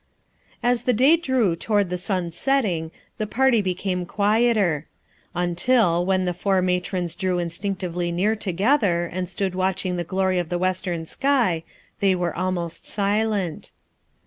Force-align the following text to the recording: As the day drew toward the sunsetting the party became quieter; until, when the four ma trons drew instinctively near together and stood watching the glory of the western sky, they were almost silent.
As 0.63 0.85
the 0.85 0.93
day 0.93 1.15
drew 1.15 1.55
toward 1.55 1.91
the 1.91 1.95
sunsetting 1.99 2.89
the 3.19 3.27
party 3.27 3.61
became 3.61 4.07
quieter; 4.07 4.87
until, 5.35 6.03
when 6.03 6.25
the 6.25 6.33
four 6.33 6.59
ma 6.63 6.79
trons 6.79 7.15
drew 7.15 7.37
instinctively 7.37 8.11
near 8.11 8.35
together 8.35 9.05
and 9.05 9.29
stood 9.29 9.53
watching 9.53 9.97
the 9.97 10.03
glory 10.03 10.39
of 10.39 10.49
the 10.49 10.57
western 10.57 11.05
sky, 11.05 11.63
they 11.99 12.15
were 12.15 12.35
almost 12.35 12.83
silent. 12.87 13.69